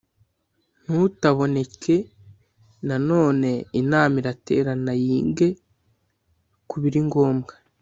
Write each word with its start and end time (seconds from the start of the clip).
Ntutaboneke 0.83 1.95
na 2.87 2.95
none 3.09 3.49
inama 3.81 4.15
iraterana 4.21 4.93
yinge 5.05 5.47
kubiri 6.69 6.99
ngobwa 7.07 7.53